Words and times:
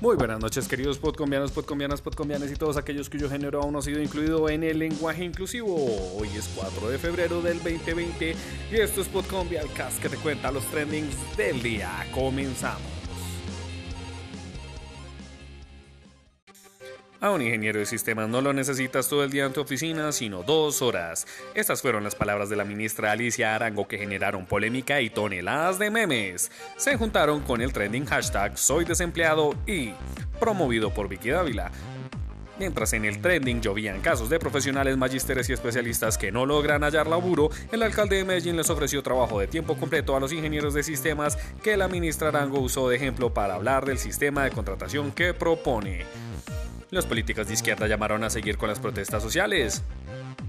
Muy 0.00 0.16
buenas 0.16 0.40
noches 0.40 0.66
queridos 0.66 0.98
podcombianos, 0.98 1.52
podcombianas, 1.52 2.00
podcombianas 2.00 2.50
y 2.50 2.54
todos 2.54 2.78
aquellos 2.78 3.10
cuyo 3.10 3.28
género 3.28 3.60
aún 3.60 3.74
no 3.74 3.80
ha 3.80 3.82
sido 3.82 4.00
incluido 4.00 4.48
en 4.48 4.64
el 4.64 4.78
lenguaje 4.78 5.24
inclusivo. 5.24 5.76
Hoy 6.16 6.28
es 6.28 6.48
4 6.56 6.88
de 6.88 6.96
febrero 6.98 7.42
del 7.42 7.58
2020 7.58 8.34
y 8.72 8.76
esto 8.76 9.02
es 9.02 9.08
Podcombia, 9.08 9.60
el 9.60 9.70
cast 9.72 10.00
que 10.00 10.08
te 10.08 10.16
cuenta 10.16 10.50
los 10.50 10.64
trendings 10.70 11.14
del 11.36 11.62
día. 11.62 12.06
Comenzamos. 12.14 12.99
A 17.22 17.28
un 17.28 17.42
ingeniero 17.42 17.78
de 17.78 17.84
sistemas 17.84 18.30
no 18.30 18.40
lo 18.40 18.54
necesitas 18.54 19.06
todo 19.06 19.22
el 19.24 19.30
día 19.30 19.44
en 19.44 19.52
tu 19.52 19.60
oficina, 19.60 20.10
sino 20.10 20.42
dos 20.42 20.80
horas. 20.80 21.26
Estas 21.54 21.82
fueron 21.82 22.02
las 22.02 22.14
palabras 22.14 22.48
de 22.48 22.56
la 22.56 22.64
ministra 22.64 23.12
Alicia 23.12 23.54
Arango 23.54 23.86
que 23.86 23.98
generaron 23.98 24.46
polémica 24.46 25.02
y 25.02 25.10
toneladas 25.10 25.78
de 25.78 25.90
memes. 25.90 26.50
Se 26.78 26.96
juntaron 26.96 27.42
con 27.42 27.60
el 27.60 27.74
trending 27.74 28.06
hashtag 28.06 28.56
Soy 28.56 28.86
desempleado 28.86 29.54
y 29.66 29.92
promovido 30.38 30.94
por 30.94 31.08
Vicky 31.10 31.28
Dávila. 31.28 31.70
Mientras 32.58 32.94
en 32.94 33.04
el 33.04 33.20
trending 33.20 33.60
llovían 33.60 34.00
casos 34.00 34.30
de 34.30 34.38
profesionales, 34.38 34.96
magísteres 34.96 35.50
y 35.50 35.52
especialistas 35.52 36.16
que 36.16 36.32
no 36.32 36.46
logran 36.46 36.84
hallar 36.84 37.06
laburo, 37.06 37.50
el 37.70 37.82
alcalde 37.82 38.16
de 38.16 38.24
Medellín 38.24 38.56
les 38.56 38.70
ofreció 38.70 39.02
trabajo 39.02 39.38
de 39.38 39.46
tiempo 39.46 39.76
completo 39.76 40.16
a 40.16 40.20
los 40.20 40.32
ingenieros 40.32 40.72
de 40.72 40.82
sistemas 40.82 41.36
que 41.62 41.76
la 41.76 41.88
ministra 41.88 42.28
Arango 42.28 42.60
usó 42.60 42.88
de 42.88 42.96
ejemplo 42.96 43.34
para 43.34 43.56
hablar 43.56 43.84
del 43.84 43.98
sistema 43.98 44.44
de 44.44 44.52
contratación 44.52 45.12
que 45.12 45.34
propone. 45.34 46.06
Los 46.90 47.06
políticos 47.06 47.46
de 47.46 47.54
izquierda 47.54 47.86
llamaron 47.86 48.24
a 48.24 48.30
seguir 48.30 48.58
con 48.58 48.68
las 48.68 48.80
protestas 48.80 49.22
sociales. 49.22 49.82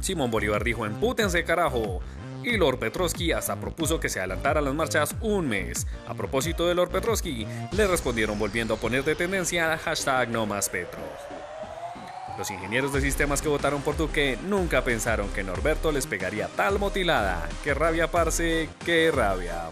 Simón 0.00 0.30
Bolívar 0.30 0.64
dijo 0.64 0.86
empútense 0.86 1.44
carajo. 1.44 2.00
Y 2.42 2.56
Lord 2.56 2.78
Petrovsky 2.78 3.32
hasta 3.32 3.56
propuso 3.60 4.00
que 4.00 4.08
se 4.08 4.20
adelantaran 4.20 4.64
las 4.64 4.74
marchas 4.74 5.14
un 5.20 5.46
mes. 5.48 5.86
A 6.08 6.14
propósito 6.14 6.66
de 6.66 6.74
Lord 6.74 6.90
Petrovsky, 6.90 7.46
le 7.72 7.86
respondieron 7.86 8.38
volviendo 8.38 8.74
a 8.74 8.76
poner 8.78 9.04
de 9.04 9.14
tendencia 9.14 9.76
hashtag 9.76 10.30
no 10.30 10.46
más 10.46 10.70
Petro. 10.70 11.00
Los 12.38 12.50
ingenieros 12.50 12.94
de 12.94 13.02
sistemas 13.02 13.42
que 13.42 13.50
votaron 13.50 13.82
por 13.82 13.98
Duque 13.98 14.38
nunca 14.48 14.82
pensaron 14.82 15.28
que 15.34 15.44
Norberto 15.44 15.92
les 15.92 16.06
pegaría 16.06 16.48
tal 16.56 16.78
motilada. 16.78 17.46
¡Qué 17.62 17.74
rabia, 17.74 18.10
parce! 18.10 18.70
¡Qué 18.86 19.10
rabia! 19.10 19.70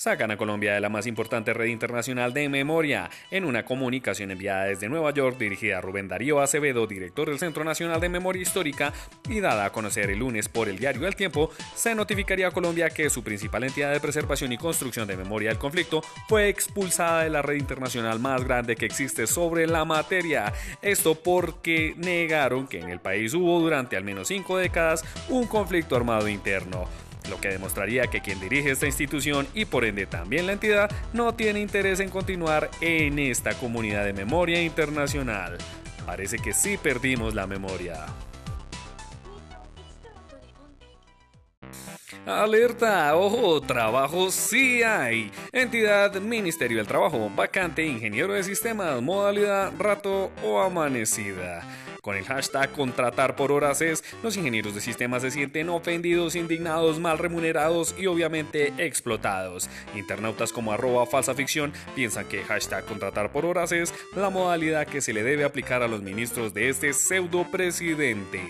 Sacan 0.00 0.30
a 0.30 0.38
Colombia 0.38 0.72
de 0.72 0.80
la 0.80 0.88
más 0.88 1.06
importante 1.06 1.52
red 1.52 1.66
internacional 1.66 2.32
de 2.32 2.48
memoria. 2.48 3.10
En 3.30 3.44
una 3.44 3.66
comunicación 3.66 4.30
enviada 4.30 4.64
desde 4.64 4.88
Nueva 4.88 5.12
York 5.12 5.36
dirigida 5.36 5.76
a 5.76 5.80
Rubén 5.82 6.08
Darío 6.08 6.40
Acevedo, 6.40 6.86
director 6.86 7.28
del 7.28 7.38
Centro 7.38 7.64
Nacional 7.64 8.00
de 8.00 8.08
Memoria 8.08 8.40
Histórica, 8.40 8.94
y 9.28 9.40
dada 9.40 9.66
a 9.66 9.72
conocer 9.72 10.08
el 10.08 10.20
lunes 10.20 10.48
por 10.48 10.70
el 10.70 10.78
diario 10.78 11.06
El 11.06 11.16
Tiempo, 11.16 11.50
se 11.74 11.94
notificaría 11.94 12.48
a 12.48 12.50
Colombia 12.50 12.88
que 12.88 13.10
su 13.10 13.22
principal 13.22 13.64
entidad 13.64 13.92
de 13.92 14.00
preservación 14.00 14.54
y 14.54 14.56
construcción 14.56 15.06
de 15.06 15.18
memoria 15.18 15.50
del 15.50 15.58
conflicto 15.58 16.00
fue 16.30 16.48
expulsada 16.48 17.24
de 17.24 17.28
la 17.28 17.42
red 17.42 17.56
internacional 17.56 18.20
más 18.20 18.42
grande 18.42 18.76
que 18.76 18.86
existe 18.86 19.26
sobre 19.26 19.66
la 19.66 19.84
materia. 19.84 20.50
Esto 20.80 21.14
porque 21.14 21.92
negaron 21.98 22.68
que 22.68 22.80
en 22.80 22.88
el 22.88 23.00
país 23.00 23.34
hubo 23.34 23.60
durante 23.60 23.98
al 23.98 24.04
menos 24.04 24.28
cinco 24.28 24.56
décadas 24.56 25.04
un 25.28 25.46
conflicto 25.46 25.94
armado 25.94 26.26
interno 26.26 26.88
lo 27.30 27.40
que 27.40 27.48
demostraría 27.48 28.08
que 28.08 28.20
quien 28.20 28.40
dirige 28.40 28.72
esta 28.72 28.86
institución 28.86 29.46
y 29.54 29.64
por 29.64 29.84
ende 29.84 30.06
también 30.06 30.46
la 30.46 30.52
entidad 30.52 30.90
no 31.12 31.34
tiene 31.34 31.60
interés 31.60 32.00
en 32.00 32.10
continuar 32.10 32.70
en 32.80 33.18
esta 33.18 33.54
comunidad 33.54 34.04
de 34.04 34.12
memoria 34.12 34.60
internacional. 34.62 35.56
Parece 36.04 36.38
que 36.38 36.52
sí 36.52 36.76
perdimos 36.76 37.34
la 37.34 37.46
memoria. 37.46 38.06
Alerta, 42.26 43.16
ojo, 43.16 43.62
trabajo 43.62 44.30
sí 44.30 44.82
hay. 44.82 45.30
Entidad 45.52 46.20
Ministerio 46.20 46.76
del 46.76 46.86
Trabajo, 46.86 47.30
vacante, 47.34 47.84
ingeniero 47.86 48.34
de 48.34 48.42
sistemas, 48.42 49.00
modalidad 49.00 49.72
rato 49.78 50.30
o 50.44 50.60
amanecida. 50.60 51.62
Con 52.02 52.16
el 52.16 52.24
hashtag 52.24 52.72
contratar 52.72 53.36
por 53.36 53.52
horas 53.52 53.80
es, 53.80 54.04
los 54.22 54.36
ingenieros 54.36 54.74
de 54.74 54.82
sistemas 54.82 55.22
se 55.22 55.30
sienten 55.30 55.70
ofendidos, 55.70 56.36
indignados, 56.36 56.98
mal 56.98 57.18
remunerados 57.18 57.94
y 57.98 58.06
obviamente 58.06 58.72
explotados. 58.78 59.68
Internautas 59.94 60.52
como 60.52 60.72
arroba 60.72 61.06
falsa 61.06 61.34
ficción 61.34 61.72
piensan 61.94 62.26
que 62.26 62.42
hashtag 62.42 62.84
contratar 62.84 63.32
por 63.32 63.46
horas 63.46 63.72
es 63.72 63.94
la 64.14 64.28
modalidad 64.28 64.86
que 64.86 65.00
se 65.00 65.14
le 65.14 65.22
debe 65.22 65.44
aplicar 65.44 65.82
a 65.82 65.88
los 65.88 66.02
ministros 66.02 66.52
de 66.52 66.68
este 66.68 66.92
pseudo 66.92 67.50
presidente. 67.50 68.42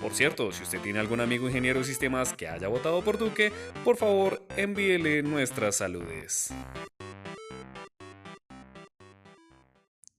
Por 0.00 0.14
cierto, 0.14 0.52
si 0.52 0.62
usted 0.62 0.80
tiene 0.80 1.00
algún 1.00 1.20
amigo 1.20 1.48
ingeniero 1.48 1.80
de 1.80 1.84
sistemas 1.84 2.32
que 2.32 2.46
haya 2.46 2.68
votado 2.68 3.02
por 3.02 3.18
Duque, 3.18 3.52
por 3.84 3.96
favor 3.96 4.42
envíele 4.56 5.22
nuestras 5.22 5.76
saludes. 5.76 6.52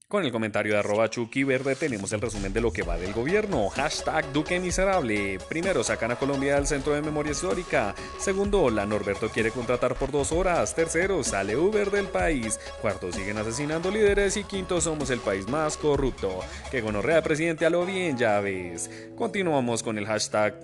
Con 0.10 0.26
el 0.26 0.32
comentario 0.32 0.74
de 0.74 0.80
arroba 0.80 1.08
Chucky 1.08 1.44
Verde 1.44 1.76
tenemos 1.76 2.12
el 2.14 2.22
resumen 2.22 2.52
de 2.52 2.62
lo 2.62 2.74
que 2.74 2.82
va 2.82 2.98
del 2.98 3.14
gobierno. 3.14 3.70
Hashtag 3.70 4.34
Duque 4.34 4.60
Miserable. 4.60 5.38
Primero, 5.48 5.84
sacan 5.84 6.10
a 6.10 6.16
Colombia 6.16 6.56
del 6.56 6.66
Centro 6.66 6.94
de 6.94 7.04
Memoria 7.04 7.34
Histórica. 7.34 7.94
Segundo, 8.18 8.72
la 8.72 8.88
Norberto 8.88 9.30
quiere 9.30 9.52
contratar 9.52 9.94
por 9.94 10.10
dos 10.10 10.32
horas. 10.32 10.74
Tercero, 10.74 11.24
sale 11.24 11.56
Uber 11.56 11.92
del 11.92 12.08
país. 12.08 12.60
Cuarto, 12.82 13.12
siguen 13.12 13.38
asesinando 13.38 13.92
líderes. 13.92 14.36
Y 14.36 14.46
quinto, 14.46 14.82
somos 14.82 15.12
el 15.12 15.20
país 15.20 15.48
más 15.48 15.78
corrupto. 15.78 16.40
Que 16.72 16.82
gonorrea 16.82 17.22
presidente 17.22 17.68
a 17.68 17.70
lo 17.70 17.86
bien, 17.86 18.18
ya 18.18 18.40
ves. 18.40 18.90
Continuamos 19.16 19.84
con 19.84 20.00
el 20.00 20.08
hashtag 20.08 20.60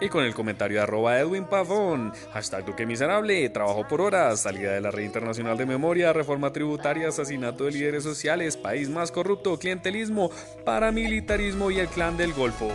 y 0.00 0.08
con 0.08 0.24
el 0.24 0.34
comentario 0.34 0.78
de 0.78 0.82
arroba 0.82 1.18
Edwin 1.18 1.44
Pavón, 1.44 2.12
hashtag 2.32 2.64
Duque 2.64 2.86
Miserable, 2.86 3.48
trabajo 3.50 3.86
por 3.88 4.00
horas, 4.00 4.40
salida 4.40 4.72
de 4.72 4.80
la 4.80 4.90
red 4.90 5.04
internacional 5.04 5.56
de 5.56 5.66
memoria, 5.66 6.12
reforma 6.12 6.52
tributaria, 6.52 7.08
asesinato 7.08 7.64
de 7.64 7.72
líderes 7.72 8.04
sociales, 8.04 8.56
país 8.56 8.88
más 8.88 9.10
corrupto, 9.10 9.58
clientelismo, 9.58 10.30
paramilitarismo 10.64 11.70
y 11.70 11.78
el 11.78 11.88
clan 11.88 12.16
del 12.16 12.32
Golfo. 12.32 12.68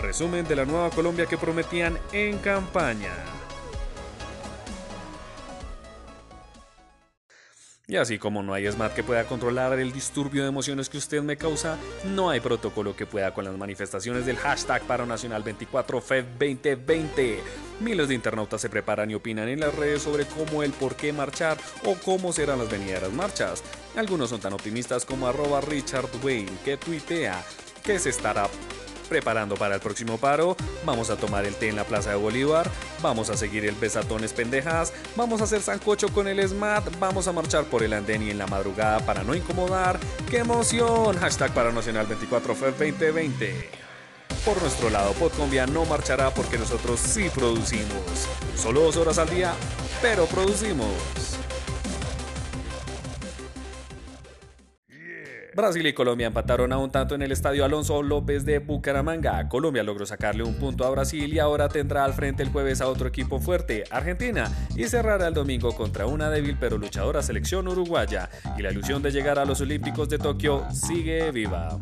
Resumen 0.00 0.46
de 0.46 0.56
la 0.56 0.64
nueva 0.64 0.90
Colombia 0.90 1.26
que 1.26 1.36
prometían 1.36 1.98
en 2.12 2.38
campaña. 2.38 3.37
Y 7.90 7.96
así 7.96 8.18
como 8.18 8.42
no 8.42 8.52
hay 8.52 8.70
SMAT 8.70 8.92
que 8.92 9.02
pueda 9.02 9.24
controlar 9.24 9.78
el 9.78 9.92
disturbio 9.94 10.42
de 10.42 10.50
emociones 10.50 10.90
que 10.90 10.98
usted 10.98 11.22
me 11.22 11.38
causa, 11.38 11.78
no 12.14 12.28
hay 12.28 12.38
protocolo 12.38 12.94
que 12.94 13.06
pueda 13.06 13.32
con 13.32 13.46
las 13.46 13.56
manifestaciones 13.56 14.26
del 14.26 14.36
hashtag 14.36 14.82
Paro 14.82 15.06
Nacional 15.06 15.42
24FED 15.42 16.24
2020. 16.38 17.40
Miles 17.80 18.08
de 18.08 18.14
internautas 18.14 18.60
se 18.60 18.68
preparan 18.68 19.10
y 19.10 19.14
opinan 19.14 19.48
en 19.48 19.60
las 19.60 19.74
redes 19.74 20.02
sobre 20.02 20.26
cómo 20.26 20.62
el 20.62 20.72
por 20.72 20.96
qué 20.96 21.14
marchar 21.14 21.56
o 21.86 21.94
cómo 21.94 22.30
serán 22.30 22.58
las 22.58 22.70
venideras 22.70 23.10
marchas. 23.10 23.64
Algunos 23.96 24.28
son 24.28 24.40
tan 24.40 24.52
optimistas 24.52 25.06
como 25.06 25.26
arroba 25.26 25.62
Richard 25.62 26.10
Wayne 26.22 26.58
que 26.66 26.76
tuitea 26.76 27.42
que 27.82 27.98
se 27.98 28.10
estará 28.10 28.50
preparando 29.08 29.56
para 29.56 29.74
el 29.74 29.80
próximo 29.80 30.18
paro, 30.18 30.56
vamos 30.84 31.10
a 31.10 31.16
tomar 31.16 31.46
el 31.46 31.54
té 31.54 31.68
en 31.68 31.76
la 31.76 31.84
Plaza 31.84 32.10
de 32.10 32.16
Bolívar, 32.16 32.70
vamos 33.02 33.30
a 33.30 33.36
seguir 33.36 33.64
el 33.64 33.74
besatones 33.74 34.32
pendejas, 34.32 34.92
vamos 35.16 35.40
a 35.40 35.44
hacer 35.44 35.62
sancocho 35.62 36.08
con 36.08 36.28
el 36.28 36.46
SMAT, 36.46 36.98
vamos 36.98 37.26
a 37.26 37.32
marchar 37.32 37.64
por 37.64 37.82
el 37.82 37.92
andén 37.92 38.22
y 38.22 38.30
en 38.30 38.38
la 38.38 38.46
madrugada 38.46 39.00
para 39.00 39.24
no 39.24 39.34
incomodar. 39.34 39.98
¡Qué 40.30 40.38
emoción! 40.38 41.16
Hashtag 41.18 41.52
Paro 41.52 41.72
Nacional 41.72 42.06
24 42.06 42.54
FEB 42.54 42.76
2020. 42.78 43.70
Por 44.44 44.60
nuestro 44.62 44.88
lado, 44.90 45.12
Podcombia 45.14 45.66
no 45.66 45.84
marchará 45.84 46.30
porque 46.30 46.58
nosotros 46.58 47.00
sí 47.00 47.28
producimos. 47.34 48.28
Solo 48.56 48.82
dos 48.82 48.96
horas 48.96 49.18
al 49.18 49.28
día, 49.28 49.52
pero 50.00 50.26
producimos. 50.26 51.37
Brasil 55.58 55.84
y 55.88 55.92
Colombia 55.92 56.28
empataron 56.28 56.72
a 56.72 56.78
un 56.78 56.88
tanto 56.88 57.16
en 57.16 57.22
el 57.22 57.32
estadio 57.32 57.64
Alonso 57.64 58.00
López 58.00 58.44
de 58.44 58.60
Bucaramanga. 58.60 59.48
Colombia 59.48 59.82
logró 59.82 60.06
sacarle 60.06 60.44
un 60.44 60.54
punto 60.54 60.84
a 60.84 60.90
Brasil 60.90 61.34
y 61.34 61.40
ahora 61.40 61.68
tendrá 61.68 62.04
al 62.04 62.12
frente 62.12 62.44
el 62.44 62.50
jueves 62.50 62.80
a 62.80 62.86
otro 62.86 63.08
equipo 63.08 63.40
fuerte, 63.40 63.82
Argentina, 63.90 64.48
y 64.76 64.84
cerrará 64.84 65.26
el 65.26 65.34
domingo 65.34 65.74
contra 65.74 66.06
una 66.06 66.30
débil 66.30 66.56
pero 66.60 66.78
luchadora 66.78 67.24
selección 67.24 67.66
uruguaya. 67.66 68.30
Y 68.56 68.62
la 68.62 68.70
ilusión 68.70 69.02
de 69.02 69.10
llegar 69.10 69.40
a 69.40 69.44
los 69.44 69.60
Olímpicos 69.60 70.08
de 70.08 70.18
Tokio 70.18 70.64
sigue 70.70 71.32
viva. 71.32 71.76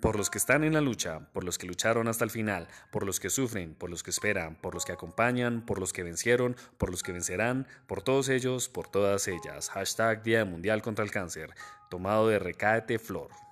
Por 0.00 0.16
los 0.16 0.30
que 0.30 0.38
están 0.38 0.64
en 0.64 0.74
la 0.74 0.80
lucha, 0.80 1.20
por 1.32 1.44
los 1.44 1.58
que 1.58 1.66
lucharon 1.66 2.08
hasta 2.08 2.24
el 2.24 2.30
final, 2.30 2.68
por 2.90 3.06
los 3.06 3.20
que 3.20 3.30
sufren, 3.30 3.74
por 3.74 3.90
los 3.90 4.02
que 4.02 4.10
esperan, 4.10 4.56
por 4.56 4.74
los 4.74 4.84
que 4.84 4.92
acompañan, 4.92 5.64
por 5.64 5.78
los 5.78 5.92
que 5.92 6.02
vencieron, 6.02 6.56
por 6.78 6.90
los 6.90 7.02
que 7.02 7.12
vencerán, 7.12 7.66
por 7.86 8.02
todos 8.02 8.28
ellos, 8.28 8.68
por 8.68 8.88
todas 8.88 9.26
ellas. 9.28 9.70
Hashtag 9.70 10.22
Día 10.22 10.44
Mundial 10.44 10.82
contra 10.82 11.04
el 11.04 11.10
Cáncer, 11.10 11.54
tomado 11.88 12.28
de 12.28 12.38
Recaete 12.38 12.98
Flor. 12.98 13.45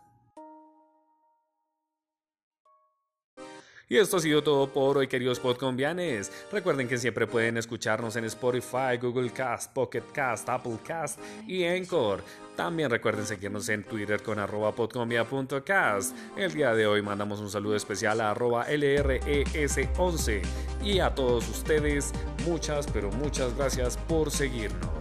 Y 3.94 3.98
esto 3.98 4.16
ha 4.16 4.20
sido 4.20 4.42
todo 4.42 4.66
por 4.66 4.98
hoy, 4.98 5.06
queridos 5.06 5.38
podcombianes. 5.38 6.32
Recuerden 6.50 6.88
que 6.88 6.98
siempre 6.98 7.28
pueden 7.28 7.58
escucharnos 7.58 8.16
en 8.16 8.24
Spotify, 8.24 8.96
Google 9.00 9.30
Cast, 9.30 9.72
Pocket 9.72 10.02
Cast, 10.12 10.48
Apple 10.48 10.78
Cast 10.84 11.20
y 11.46 11.62
Encore. 11.62 12.20
También 12.56 12.90
recuerden 12.90 13.24
seguirnos 13.24 13.68
en 13.68 13.84
Twitter 13.84 14.20
con 14.20 14.40
arroba 14.40 14.72
podcombia.cast. 14.72 16.12
El 16.36 16.52
día 16.52 16.74
de 16.74 16.88
hoy 16.88 17.02
mandamos 17.02 17.38
un 17.38 17.48
saludo 17.48 17.76
especial 17.76 18.20
a 18.20 18.32
arroba 18.32 18.66
LRES11 18.66 20.42
y 20.82 20.98
a 20.98 21.14
todos 21.14 21.48
ustedes 21.48 22.12
muchas 22.44 22.88
pero 22.88 23.12
muchas 23.12 23.56
gracias 23.56 23.96
por 24.08 24.32
seguirnos. 24.32 24.93